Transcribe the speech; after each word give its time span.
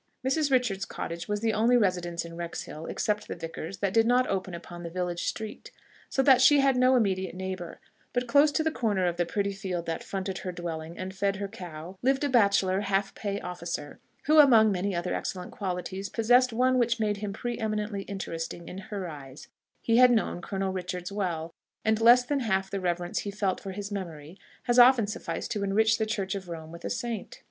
Mrs. 0.25 0.49
Richards's 0.49 0.85
cottage 0.85 1.27
was 1.27 1.41
the 1.41 1.53
only 1.53 1.77
residence 1.77 2.25
in 2.25 2.35
Wrexhill 2.35 2.87
except 2.87 3.27
the 3.27 3.35
Vicar's 3.35 3.77
that 3.81 3.93
did 3.93 4.07
not 4.07 4.25
open 4.29 4.55
upon 4.55 4.81
the 4.81 4.89
village 4.89 5.25
street, 5.25 5.69
so 6.09 6.23
that 6.23 6.41
she 6.41 6.59
had 6.59 6.75
no 6.75 6.95
immediate 6.95 7.35
neighbour; 7.35 7.79
but 8.11 8.25
close 8.27 8.51
to 8.53 8.63
the 8.63 8.71
corner 8.71 9.05
of 9.05 9.17
the 9.17 9.27
pretty 9.27 9.53
field 9.53 9.85
that 9.85 10.03
fronted 10.03 10.39
her 10.39 10.51
dwelling 10.51 10.97
and 10.97 11.13
fed 11.15 11.35
her 11.35 11.47
cow, 11.47 11.99
lived 12.01 12.23
a 12.23 12.29
bachelor 12.29 12.81
half 12.81 13.13
pay 13.13 13.39
officer, 13.41 13.99
who 14.23 14.39
among 14.39 14.71
many 14.71 14.95
other 14.95 15.13
excellent 15.13 15.51
qualities 15.51 16.09
possessed 16.09 16.51
one 16.51 16.79
which 16.79 16.99
made 16.99 17.17
him 17.17 17.31
pre 17.31 17.59
eminently 17.59 18.01
interesting 18.05 18.67
in 18.67 18.79
her 18.79 19.07
eyes: 19.07 19.49
he 19.83 19.97
had 19.97 20.09
known 20.09 20.41
Colonel 20.41 20.71
Richards 20.73 21.11
well, 21.11 21.53
and 21.85 22.01
less 22.01 22.25
than 22.25 22.39
half 22.39 22.71
the 22.71 22.79
reverence 22.81 23.19
he 23.19 23.29
felt 23.29 23.59
for 23.61 23.69
his 23.73 23.91
memory 23.91 24.39
has 24.63 24.79
often 24.79 25.05
sufficed 25.05 25.51
to 25.51 25.63
enrich 25.63 25.99
the 25.99 26.07
church 26.07 26.33
of 26.33 26.49
Rome 26.49 26.71
with 26.71 26.83
a 26.83 26.89
saint. 26.89 27.39